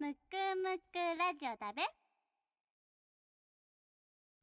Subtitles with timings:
[0.00, 0.16] むく
[0.62, 1.82] むくラジオだべ。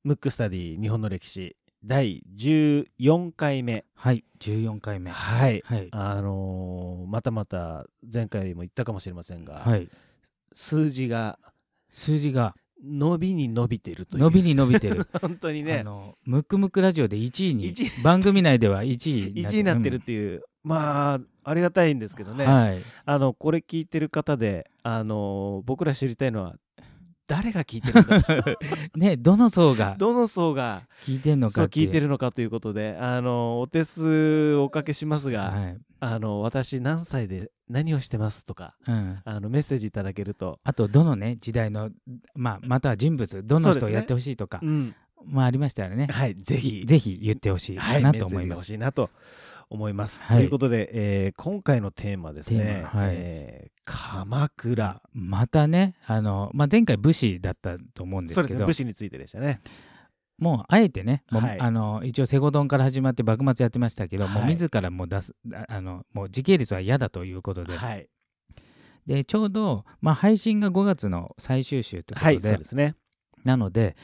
[0.04, 1.56] ムックスタディ日本の歴史。
[1.82, 3.86] 第14回目。
[3.96, 5.12] はい、14回目。
[5.12, 5.64] はい。
[5.66, 5.88] はい。
[5.92, 9.88] あのーまたまた前回も言ったかもしれませんが、はい。
[10.52, 11.40] 数字が
[11.90, 14.24] 数字が伸びに伸びてるという。
[14.24, 15.08] 伸びに伸びてる。
[15.22, 22.82] 本当にあねの、ムクムクラジオで1位に一、番組内では1位1位になってるっていう、まあありがたいんですけどね、はい。
[23.06, 26.56] あのこれ聞いてる方で、あのー僕ら知りたいのは
[27.28, 28.58] 誰が聞いてるのかと
[28.98, 31.66] ね、どの層が どの層が聞いてんのか。
[31.66, 35.78] 聞いてるのかということで、あのお手数おかけしますが、はい。
[36.00, 39.20] あの私何歳で何をしてますとかうん。
[39.24, 41.92] あのメッセージいただけると、あと、どのね、時代の、
[42.34, 48.66] まあ、または人物、どの人をやってほしいとか、うん、まあ、ありましたらね、はいぜひぜひ言ってほしいはい、なメッセージが欲と思います。
[48.66, 49.10] しいなと
[49.70, 50.22] 思います。
[50.22, 50.38] はい。
[50.38, 53.10] ということで、えー今回のテーマですテねはい。
[53.14, 55.02] えー鎌倉。
[55.14, 58.66] またね、あの、まあ、前回武士だったと思うんですけど。
[58.66, 59.62] 武、士についてでしたね。
[60.38, 61.60] もうあえてね、もうはい。
[61.60, 68.10] あの一応、セゴドンから始まって幕末やってましたけど、もうはい自らもう出すああのもう時系列は嫌だということで、はい、
[69.06, 72.96] でちょうど、まあ、配信が5月の最終週ということはい、で、そうですね。
[73.46, 73.96] なので、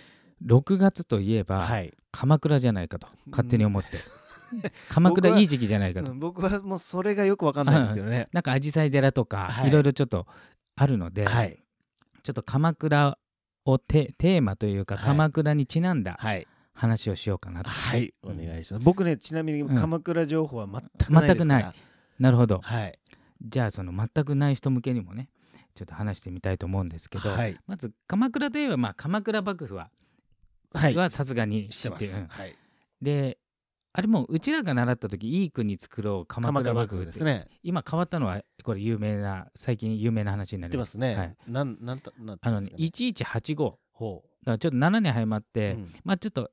[0.46, 1.94] 6月といえば、はい。
[2.12, 3.90] 鎌倉じゃないかと、勝手に思って、
[4.90, 8.28] はい倉い時期じゃないかと、うん僕はもうそれがよくわかんないんですけどね。
[8.32, 9.68] なんか紫陽花寺とか、はい。
[9.70, 10.28] いろいろちょっと
[10.76, 11.60] あるので、はい、
[12.24, 13.18] ちょっと鎌倉
[13.66, 15.06] をテテーマというか、はい。
[15.06, 17.70] 鎌倉にちなんだはい、話をしようかなと。
[17.70, 18.38] はい、おうん。
[18.38, 18.84] 願いします。
[18.84, 19.76] 僕ね、ちなみにうん。
[19.76, 21.28] 鎌倉情報は全くない。
[21.28, 21.74] 全くない。
[22.20, 22.60] なるほど。
[22.62, 23.00] はい、
[23.42, 25.30] じゃあその全くない人向けにもね
[25.76, 29.90] ちょっと話してみたいと思うんですけど、はい、まず鎌倉といえばまあ鎌倉幕府は
[30.74, 32.22] はい、はさすがに知ってます。
[32.22, 32.28] うん。
[32.28, 32.56] はい、
[33.02, 33.38] で
[33.94, 37.48] あれもうちらが習った時いい国作ろう鎌鎌倉倉幕府ですね。
[37.62, 40.92] 今変わったのはこれ有名な最近有名な話になります。
[40.92, 41.16] すね。
[41.16, 43.42] はい、なん、なんた、なんてあのね言うんですかね。
[43.46, 45.44] 1185だほからちょっと7年早まっう。
[45.54, 45.94] て、うん。
[46.06, 46.52] まあちょっと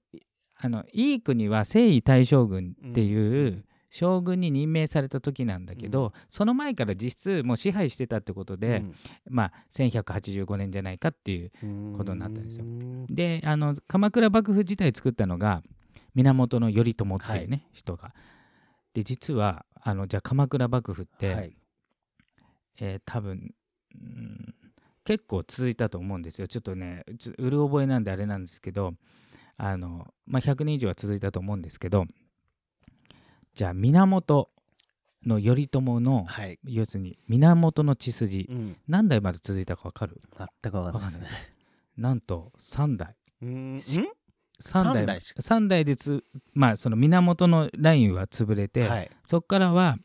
[0.56, 8.82] あのいい国は征夷大将軍っていう、将軍に任命された時なんだけど、その前から実質もう支配してたってことで、
[9.30, 12.64] まあ1185年じゃないかっていううんことになったんですよ。
[12.64, 13.06] うん。
[13.06, 15.62] であの鎌倉幕府自体作ったのが
[16.24, 18.14] 源頼朝っていうね、人が。
[18.94, 21.52] で実はあのじゃあ鎌倉幕府って、はい、
[22.80, 23.54] えー多分、
[23.94, 24.54] うん
[25.04, 26.46] 結構続いたと思うんですよ。
[26.46, 27.02] ちょっとね
[27.38, 28.92] うる覚えなんであれなんですけど
[29.56, 32.04] あの、まあ、100年以上は続いたと思うんですけど
[33.54, 34.50] じゃあ源
[35.24, 40.20] の頼朝のはい、要するに源の血筋うん、何代まで続いたか分かる？
[40.62, 41.26] 全くわかんないですね。
[41.96, 43.16] なんと3代。
[43.40, 43.80] うん。
[43.80, 44.04] しん？
[44.60, 49.98] 3代三代でつまあその源のラインは潰れて、はい、そこからは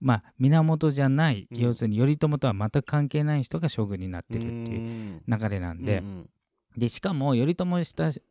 [0.00, 1.58] まあ源じゃない、うん。
[1.58, 5.22] 要するに頼朝とは全く関係ない人が将軍になってるっていううん。
[5.26, 6.30] 流れなんで,、うん
[6.76, 8.22] でしかも頼朝したし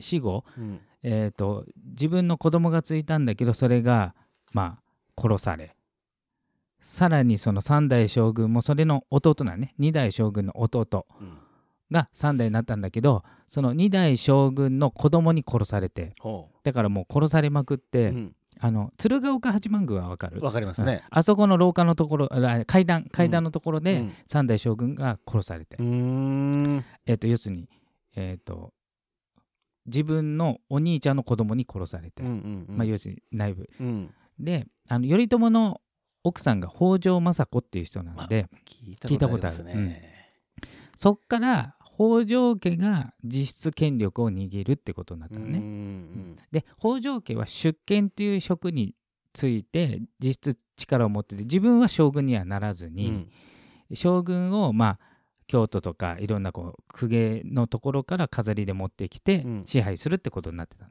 [0.00, 0.80] 死後、うん。
[1.04, 4.14] えー、と自分の子供がついたんだけどそれが
[4.52, 4.78] ま
[5.16, 5.74] あ殺され
[6.80, 9.74] さらにその3代将軍もそれの弟なんね。
[9.78, 11.06] 2代将軍の弟。
[11.20, 11.38] うん
[11.92, 18.36] が3代になったんだけどその2代将軍の子供に殺されてほだからもう殺されまくっうて、うん。
[18.64, 20.40] あの鶴岡八幡宮はわかる？
[20.40, 21.02] わかりますね。
[21.10, 24.12] あそこの廊下のところあ階段階段のところでうん。
[24.26, 26.84] 三代将軍が殺されて、うーん。
[27.04, 27.68] えっと要するに、
[28.14, 28.72] えっと
[29.86, 32.76] 自分のお兄ちゃんの子供に殺されて、うんうんうん。
[32.76, 33.68] まあ、要するに内部。
[33.80, 34.14] うん。
[34.38, 35.80] であの頼朝の
[36.22, 39.86] 奥さんが北条政子っていう人なので聞いたことあります聞いたことある。
[39.88, 40.30] ね。
[40.96, 45.58] そっから北条家が実質権力を握るってことになったのね。
[45.58, 48.94] うんうんで北条家は出権という職に
[49.32, 53.08] ついて実質力を持ってて自分は将軍にはならずに、
[53.90, 53.96] うん。
[53.96, 54.98] 将軍をまあ
[55.46, 59.64] 京都とかいろんなこう公家のところから飾りで持ってきてうん。
[59.66, 60.86] 支配するってことになってた、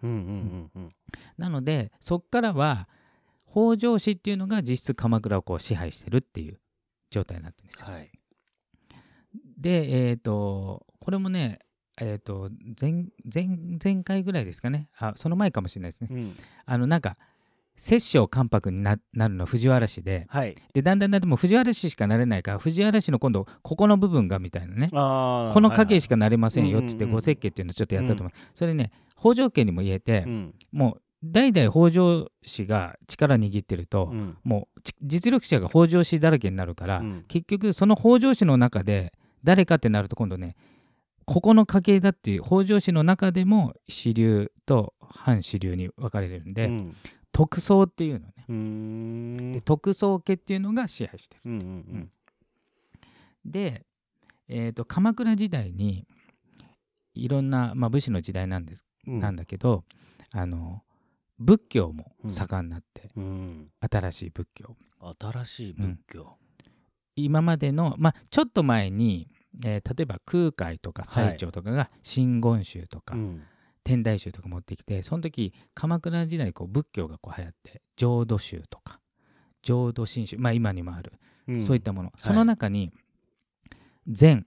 [1.37, 2.87] なのでそっからは
[3.51, 6.59] 北条氏っていうのが実質鎌倉をこう支配してるっていう
[7.09, 7.87] 状態になってるんですよ。
[7.87, 8.11] はい。
[9.57, 11.59] でえっ、とこれもね
[11.99, 12.49] えっ、と
[12.79, 13.47] 前前
[13.83, 14.87] 前回ぐらいですかね。
[14.97, 16.09] あその前かもしれないですね。
[16.11, 16.35] うん。
[16.65, 17.17] あのなんか
[17.75, 20.55] 摂政関白にななるの藤原氏ではい。
[20.73, 24.89] でだんだんだんだんもう藤原氏しかなれないから藤原氏の今度ここの部分がみたいなね。
[24.89, 30.55] この家系しかかなれませんよっつってうんうんうんご設計っていうのをちょっとやったと思う、それね北条家にも言えて、うん。
[30.71, 34.37] もう代々北条氏が力握ってると、うん。
[34.43, 37.25] もうち実力者が北条氏だらけになるから、うん。
[37.27, 39.11] 結局その北条氏の中で
[39.43, 40.55] 誰かってなると今度ね
[41.25, 46.95] ここの家系だっていう北条氏の中でも支流と反支流に分かれるんで、うん。
[47.31, 49.53] 徳宗っていうのね。
[49.53, 51.41] で徳宗家っていうのが支配してる。
[51.45, 52.11] うんうん
[53.43, 53.87] で、
[54.47, 56.05] えー、と鎌倉時代に
[57.15, 59.19] いろんな、まあ、武士の時代なんです、うん。
[59.19, 59.83] なんだけど
[60.31, 60.83] あの
[61.39, 63.69] 仏教も盛んになって、うん。
[63.79, 64.75] 新しい仏教。
[65.19, 66.37] 新しい仏教。
[67.15, 69.27] 今までの、まあ、ちょっと前に、
[69.65, 73.43] えー例えば空海とか最澄とかが真言宗とか、うん
[73.83, 78.99] 天台宗とか持ってきてその時鎌倉時代こう仏教がこう流行って浄土宗とか
[79.63, 81.13] 浄土真宗まあ今にもある、
[81.47, 81.65] うん。
[81.65, 82.13] そういったもの。
[82.19, 82.91] その中に
[84.07, 84.45] 禅。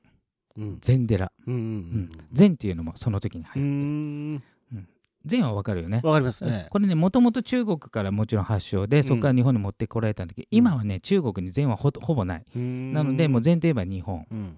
[0.56, 0.78] うん。
[0.80, 1.64] 禅寺、うんううん
[2.02, 2.10] ん。
[2.32, 4.40] 禅っていうのもその時にう流行
[4.72, 4.88] るん。
[5.24, 6.00] 禅はわかるよね。
[6.04, 6.68] わかりますね。
[6.70, 12.44] これねもともと中国からもちろん発祥でそこから日本に持ってこられたんだけど、今はね中国に禅はほほぼない。
[12.54, 14.26] ななのでもう禅といえば日本。
[14.30, 14.56] うん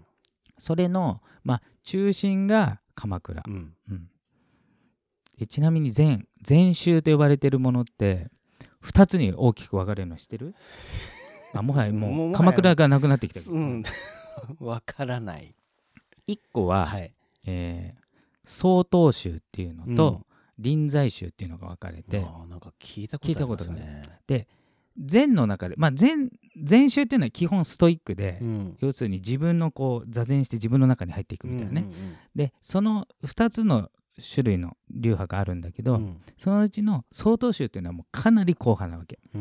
[0.59, 3.75] それの、まあ、中心が鎌倉、うん。
[3.91, 4.09] うん。
[5.39, 8.29] でちなみに禅禅宗と呼ばれてるものって
[8.83, 10.55] 2つに大きく分かれるの知ってる？
[11.53, 13.41] あもはやもう 鎌倉がなくなってきた。
[13.41, 13.83] けど、うん。
[14.61, 15.55] わからない。
[16.27, 17.13] 1個は、はい。
[17.45, 18.07] えー
[18.49, 19.97] 曹洞宗っていうのうん。
[19.97, 20.25] と、
[20.59, 24.47] 臨済宗っていうのが分かれて、聞いたことあります聞いたね
[24.99, 26.31] 禅の中で、まあ、禅
[26.63, 28.77] 禅宗っていうのは基本ストイックで、うん。
[28.81, 36.21] 要するに自分のこう座禅して自分の中に入っていくみたいなね、うんうんでその2つの種類の流派があるんだけど、うん。
[36.39, 39.39] そのうちの曹洞宗っていうのはもうかなり硬派なわけ、硬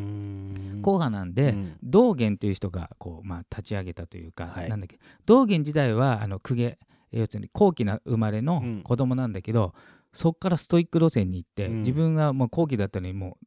[0.84, 1.78] 派なんで、うん。
[1.81, 4.69] 道元という人がこう、まあ、立ち上げたというか、はい。
[4.69, 5.00] なんだっけ。
[5.25, 6.78] 道元時代はあの公家
[7.12, 8.81] 要するに後期な生まれのうん。
[8.84, 9.74] 子供なんだけど、
[10.12, 11.78] そこからストイック路線に行って、うん。
[11.78, 13.38] 自分がもう後期だったのにも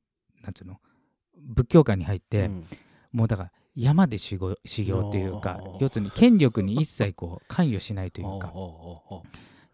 [0.41, 0.81] うなんつうの
[1.41, 2.67] 仏教界に入って、うん。
[3.13, 8.53] もうだから山で修行修行というか要するに権力に一切こう関与しないというか。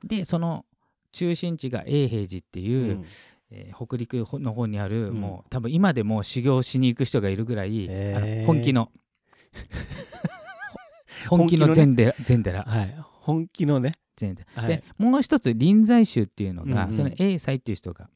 [0.04, 0.64] でその
[1.12, 3.04] 中心地が永平寺ってういう、うん。
[3.50, 5.14] えー北陸の方にある、うん。
[5.14, 8.90] もう多分今でも修行しに行く人がいるぐらい、あの 本気の
[11.28, 12.62] 本気の禅寺禅寺。
[12.64, 12.96] はい。
[12.98, 13.92] 本気のね。
[14.16, 14.68] 禅寺、はい。
[14.68, 16.92] でもう一つ臨済宗っていうのが、うんうん。
[16.92, 18.08] その栄西っていう人が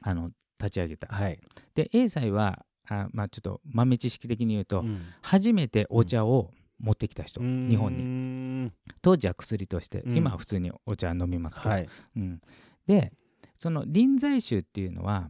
[0.00, 0.30] あの
[0.62, 1.08] 立ち上げた。
[1.12, 1.40] はい。
[1.74, 5.02] で栄西はあ、まあ、ちょっと豆知識的に言うと、うん。
[5.20, 8.64] 初めてお茶を持ってきた人、日本に。
[8.64, 8.72] に
[9.02, 10.16] 当時は薬として、うん。
[10.16, 11.88] 今は普通にお茶飲みますけど、はい。
[12.16, 12.40] うん、
[12.86, 13.12] で
[13.58, 15.28] その臨済宗っていうのは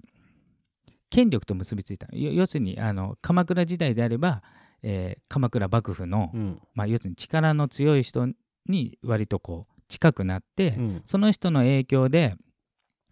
[1.11, 4.43] 権力と結びついたよ要するにあの鎌倉時代であれば、
[4.83, 6.61] えー鎌倉幕府の、うん。
[6.75, 8.29] まあ、要するに力の強い人
[8.67, 11.03] に割とこう近くなって、うん。
[11.05, 12.37] その人の影響で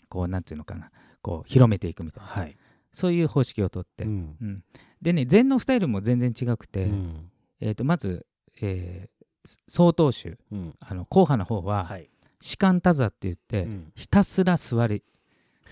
[0.08, 0.90] こうなんていうのかな
[1.22, 2.56] こう広めていくみたいな、はい。
[2.92, 4.36] そういう方式をとって、うん。
[4.40, 4.64] うん。
[5.00, 7.30] でね禅のスタイルも全然違くて、うん。
[7.60, 8.26] えー、とまず、
[8.60, 10.74] えー、曹洞宗うん。
[10.80, 12.10] あの後派の方は、はい。
[12.40, 13.92] 士官多座って言って、うん。
[13.94, 15.02] ひたすら座り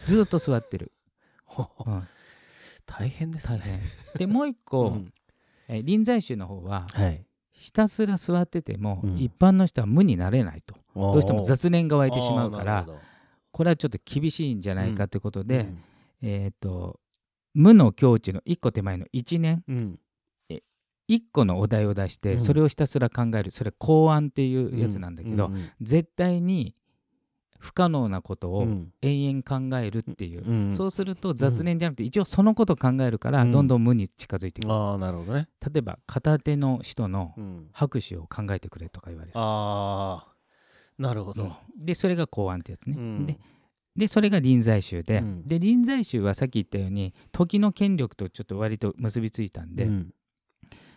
[0.04, 0.92] ずっと座ってる、
[1.58, 2.08] うん、
[2.86, 3.58] 大変ですね。
[3.58, 3.80] 大変。
[4.16, 5.12] でもう一個、うん。
[5.68, 7.24] えー臨済宗の方ははい。
[7.50, 9.18] ひたすら座ってても、うん。
[9.18, 10.76] 一般の人は無になれないと。
[10.94, 12.98] どどうしても雑念が湧いてしまうからあーなるほど
[13.52, 15.84] これはちょっと厳しいんじゃないかということで、うん。
[16.22, 17.00] えっ、と
[17.54, 19.64] 無の境地の一個手前の一年。
[19.68, 20.00] うん。
[21.10, 22.40] 一個のお題を出して、うん。
[22.40, 23.50] それをひたすら考える。
[23.50, 25.50] それ公案っていうやつなんだけど、
[25.80, 26.74] 絶対に
[27.58, 28.92] 不可能なことをうん。
[29.02, 33.52] 延々考えるっていう、うんそうすると雑念じゃなくて一応そのことを考えるからうん。
[33.52, 35.48] どんどん無に近づいていく、ああなるほどね。
[35.72, 37.68] 例えば片手の人のうん。
[37.72, 40.37] 拍手を考えてくれとか言われる、ああ
[40.98, 41.44] なるほど。
[41.44, 41.52] うん。
[41.84, 43.26] でそれが公安ってやつね、うん。
[43.26, 43.38] で
[43.96, 45.48] でそれが臨済宗で、うん。
[45.48, 50.14] で臨済宗はさっき言ったように時の権力とちょっと割と結びついたんで、うん。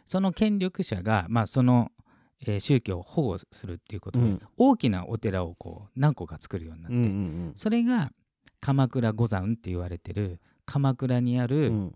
[0.07, 1.91] その権力者が、まあ、その、
[2.45, 4.41] えー宗教を保護するっていうことで、うん。
[4.57, 8.11] 大きなお寺をこう何個か作るようになって、うんうんそれが
[8.59, 11.95] 鎌倉五山って言われてる鎌倉にあるうん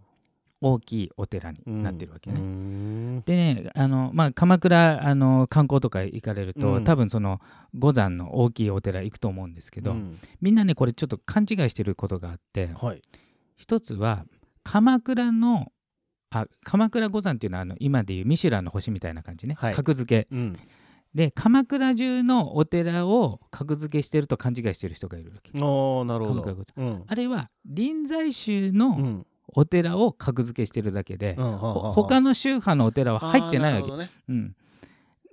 [0.68, 2.40] 大きいお寺になってるわけね。
[2.40, 3.22] ね。
[3.24, 7.40] でねあの、まあ、鎌倉あの観光とか行かれると、うん多分その
[7.78, 13.02] 五山の大きいお寺行くと思うんですけど、うんみんなねこれちょっと勘違いしてることがあってはい。
[13.58, 14.26] 一つは
[14.64, 15.72] 鎌倉の
[16.32, 20.60] あ鎌倉五山っていうのはあの今でいうミシュランの星みたいな感じね、はい格付けうん。
[21.14, 27.04] で鎌倉中のお寺を格付けしてると勘違いしてる人がいるわけおーなるほど。
[27.08, 29.28] あれは臨済宗うのん。
[29.48, 33.92] お寺を格付けしてるだけで、うんほ他の宗派のお寺は入ってないわけ。
[33.96, 34.10] ね。
[34.30, 34.56] うん、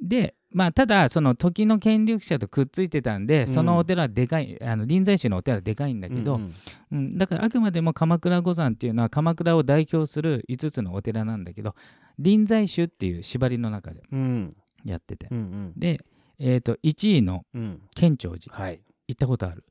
[0.00, 3.48] でまあただその時の権力者とくっついてたんで、ん。
[3.48, 6.54] そのお寺はでかいあの臨済宗のお寺はでかいんだけど、うん
[6.92, 7.18] うん。
[7.18, 11.74] だからあくまでも鎌倉五山っていうのは鎌倉を代表する5つのお寺なんだけど
[12.18, 14.56] 臨済宗っていう縛りの中でうん。
[14.84, 15.72] やってて、うんうん。
[15.76, 16.00] で、
[16.38, 17.80] えー、と1位のうん。
[17.94, 18.80] 建長寺はい。
[19.08, 19.64] 行ったことある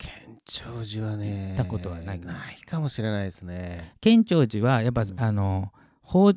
[0.00, 1.48] 県庁寺はね。
[1.48, 3.94] 行ったことはないかなないかもしれないですね。
[4.00, 6.32] 建長寺はやっぱ、うんあの法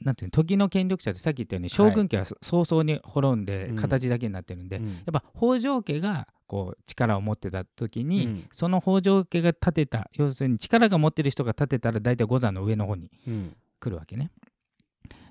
[0.00, 13.56] なんていうの時の権力者ってさっき言ったように将軍家は早々に滅んでうん形だけになってるんで、うんやっぱ北条家がこう力を持ってた時に、うんその北条家が建てた要するに力が持ってる人が建てたら大体五山の上の方にうん。
[13.80, 14.30] 来るわけね。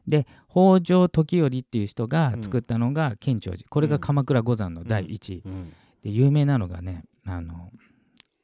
[0.07, 5.73] で北条時頼っていう人が作ったのが建長寺これが鎌倉五山の第一位、うん。
[6.03, 7.71] で有名なのがねあの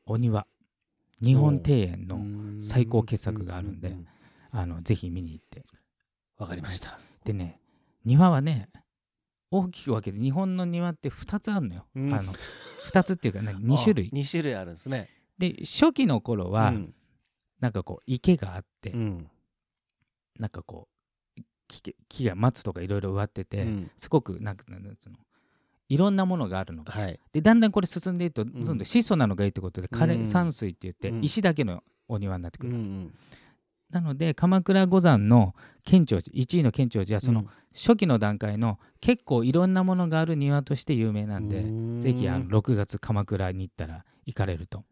[0.05, 0.45] お庭。
[1.21, 3.93] 日本庭園のうん最高傑作があるんで
[4.51, 5.65] あのぜひ見に行って。
[6.37, 6.99] わかりました。
[7.25, 7.59] でね
[8.05, 8.69] 庭はね
[9.51, 12.13] 大きく分けて日本の庭って2つあるのよ、うん。
[12.13, 12.33] あの
[12.91, 14.07] 2つっていうかね2種類。
[14.07, 15.09] あ二種類あるんですね。
[15.37, 16.93] で初期の頃は、うん。
[17.59, 19.29] なんかこう池があって、うん。
[20.39, 20.87] なんかこ
[21.37, 23.91] う木木が松とかいろいろ植わってて、うん。
[23.97, 25.17] すごくなんかなんつうの
[25.89, 27.19] いろんなものがあるのはい。
[27.33, 28.63] でだんだんこれ進んでいくと、ん。
[28.63, 29.99] どんどん質素なのがいいってことでうん。
[29.99, 31.23] 枯山水って言って、うん。
[31.23, 33.13] 石だけのお庭になってくる、うんうん。
[33.89, 41.99] なので鎌倉五山の建長寺1位の建長寺はその初期の段階の結構いろんなものがある庭として有名なんで、うん。
[41.99, 44.83] ぜひあの6月鎌倉に行ったら行かれると。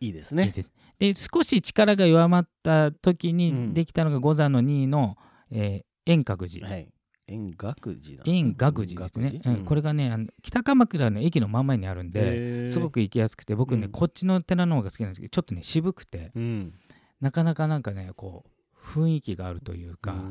[0.00, 0.52] いいですね。
[0.54, 0.64] で
[0.98, 3.36] で少し力が弱まった時うん。
[3.36, 5.16] にできたのが五山の2位の、
[5.50, 6.88] えー円覚寺、はい。
[7.28, 9.64] 円覚寺円覚寺ですね、うん。
[9.64, 13.92] これががねあの北鎌倉の駅の真ん前にあるんですごく行きやすくて僕ね、うん。
[13.92, 16.74] こっちの寺の方が好きなんですけどちょっとね渋くてうん。
[17.20, 20.30] なかなかなんかねこう雰囲気があるというか、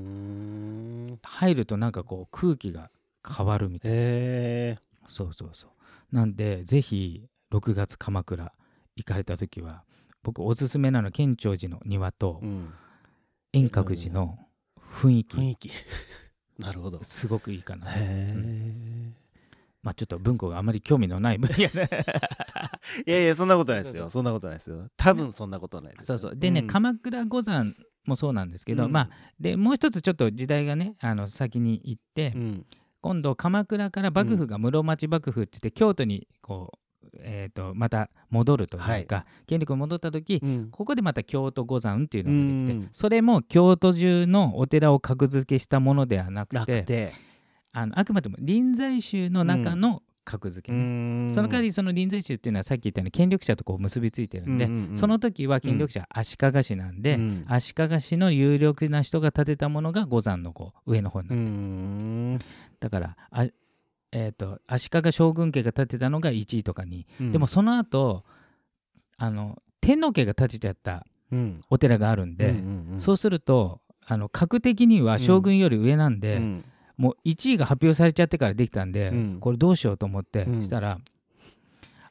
[1.21, 2.89] 入るとなんかこう空気が
[3.27, 4.79] 変わるみたいな。
[5.07, 6.15] そうそうそう。
[6.15, 8.51] なんでぜひ6月鎌倉
[8.95, 9.83] 行かれた時は
[10.23, 12.73] 僕おすすめなのは建長寺の庭とうん。
[13.53, 14.39] 円覚寺の
[14.91, 15.37] 雰囲気。
[15.37, 15.71] 雰囲気。
[16.59, 17.03] なるほど。
[17.03, 19.13] すごくいいかな、へえ。
[19.83, 21.89] まあちょっと文庫があまり興味のない分野で
[23.05, 24.09] いやいや、そんなことないですよ。
[24.09, 24.89] そんなことないですよ。
[24.97, 26.07] 多分そんなことないです。
[26.07, 29.09] そうそうでね、ん鎌倉五山もそうなんですけど、うんまあ
[29.39, 32.65] でもう一つちょっと時代がねあの先に行って、うん。
[32.99, 36.79] 今度鎌倉から幕府が室町幕府って言って京都にこう、
[37.19, 40.69] えー、とまた戻るというか、権力が戻った時、うん。
[40.71, 42.89] ここでまた京都五山っていうのができて、うん。
[42.91, 47.13] それも京都中のお寺を格付けしたものではなくなて。
[47.73, 54.97] あのあくまでも臨済宗の中の格付けね、その代わりその臨済宗っていうのはさっき言ったように権力者とこう結びついてるんで、うんうんうん。
[54.97, 57.45] その時は権力者足利氏なんで、うん。
[57.47, 62.39] 足利氏の有力な人が建てたものが五山のこう上の方になうってる、ん。
[62.79, 63.45] だからあ、
[64.11, 67.31] えー、と足利将軍家が建てたのが1位とかに、うん。
[67.31, 68.23] でも、その後
[69.17, 71.61] あの天皇家が建てちゃったうん。
[71.69, 72.99] お寺があるんで、うんうんうん。
[73.01, 76.65] そうするとあの格的には将軍より上なんで、うん。
[76.97, 79.37] もう1位が発表されちゃってからできたんで、うん。
[79.39, 80.61] これどうしようと思って、うん。
[80.63, 80.99] したら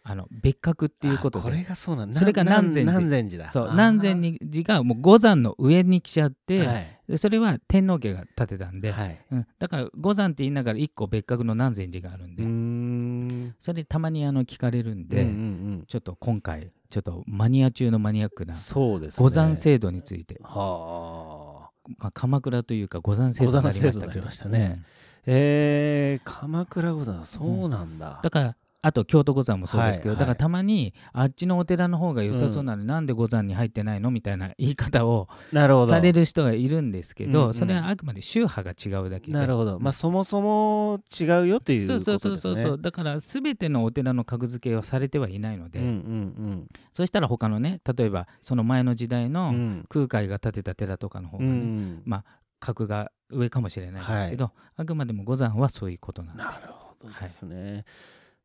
[0.09, 2.21] あの別格っていうことあこれでがそうなんだ。
[2.21, 3.51] それが南禅寺南禅寺だ。
[3.51, 7.01] そう南禅寺がもう五山の上に来ちゃって、はい。
[7.09, 9.21] でそれは天皇家が建てたんで、はい。
[9.33, 13.55] うん、だから五山って言いながら1個別格の南禅寺があるんで。
[13.59, 18.55] それたまにあの聞かれるんで、うんうんちょっと今回ちょっとマニア中のマニアックうんな。
[18.55, 21.71] 五山制度について、はあ。
[21.99, 24.83] まあ、鎌倉というか五山制度になりましたけど五山制度になりましたね
[25.29, 28.21] えー、鎌倉御山そうなんだ。
[28.23, 35.87] だからあと京都五山もそうですけど、はいはいだからたまにあっちのお寺の方が良さそうなのに、なんで五山に入ってないのみたいな言い方をなるほど。
[35.89, 39.79] される人がいるんですけど、うんうんそれはあくまで宗派が違うだけでなるほど。
[39.81, 42.31] まあそもそも違うよっていうそうことですね。
[42.31, 49.31] そうそうそうそうだから全てのお寺の格付けはされてはいないので、うんうんそしたら他のね例えばその前の時代うん。
[49.31, 52.25] うのん空海が建てた寺とかの方うがね、んまあ
[52.59, 57.85] 格が上かもしれないですけど、あくまでも五山はそういうことなんでなるほどですね。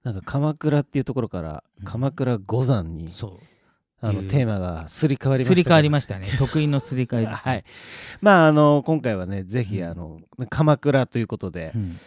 [0.04, 1.86] なんか鎌倉っていうところからうん。
[1.86, 3.46] 鎌倉五山にそう。
[4.04, 6.28] あのテーマがすり替わりましたすり替わりまましたね。
[6.40, 7.64] 得意のすり替えです、ね、はい。
[8.20, 9.90] まああの今回はねぜひうん。
[9.90, 12.00] あの、鎌倉ということで、うん。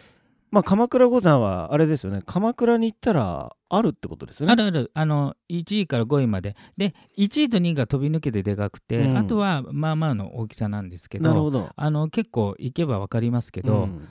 [0.51, 2.21] まあ鎌倉五山はあれですよね。
[2.25, 4.51] 鎌倉に行ったらあるってことですよね。
[4.51, 4.91] あるある。
[4.93, 6.57] あの1位から5位まで。
[6.75, 9.17] で1位と2位が飛び抜けてでかくて、うん。
[9.17, 11.69] あとはまあまあの大きさなんですけどなるほど。
[11.73, 14.09] あの結構行けば分かりますけど、うん。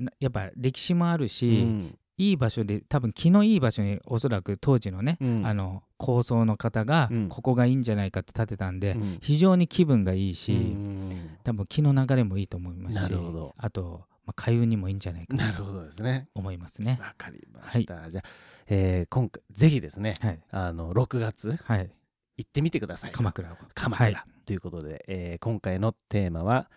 [0.00, 5.46] なやっぱ歴史もあるうし、んいい場所で多分気のいい場所におそらく当時のね、うん。
[5.46, 7.28] あの構想の方がうん。
[7.30, 9.18] ここがいいんじゃないかって建てたんで、うん。
[9.22, 11.38] 非常に気分がいいし、うん。
[11.44, 13.54] 多分気の流れもいいと思いますしなるほど。
[13.56, 16.28] あと、まあ、開運にもいいんじゃないかなとなるほどですね。
[16.34, 16.98] 思いますね。
[17.00, 18.28] わかりました、じゃあ、
[18.68, 21.90] えー今回ぜひですねはい、あの6月はい、
[22.36, 23.12] 行ってみてください。
[23.12, 23.56] 鎌倉を。
[23.74, 24.24] 鎌倉、はい。
[24.44, 26.70] ということで、えー今回のテーマは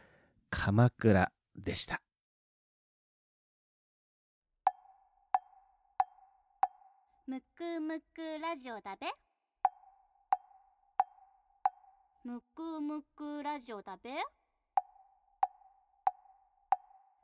[0.49, 2.01] 鎌倉でした
[7.25, 9.07] むくむくラジオだべ。
[12.25, 14.09] むくむくラジオだべ。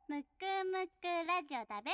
[0.08, 1.91] むくむくラジオだべ。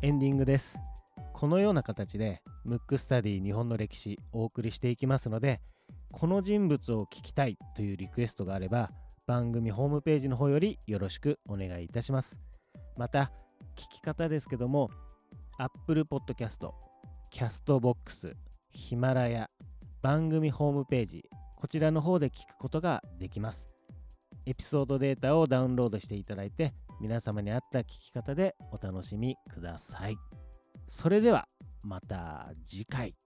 [0.00, 0.78] エンディングです。
[1.34, 5.60] このような形でムックスタディ日本の歴史お送りしていきますので
[6.12, 8.90] この人物を聞きたいというリクエストがあれば
[9.26, 12.38] 番組ホームページの方よりよろしくお願いいたします。
[12.96, 13.32] また
[13.76, 14.90] 聞き方ですけども
[15.58, 16.68] Apple Podcast、
[17.32, 18.34] Castbox、
[18.70, 19.50] ヒマラヤ、
[20.02, 21.24] 番組ホームページ
[21.56, 23.68] こちらの方で聞くことができます。
[24.46, 30.16] エピソードデータをダウンロードしていただいて皆様に合った聞き方でお楽しみください。
[30.88, 31.46] それでは
[31.84, 33.19] また次回。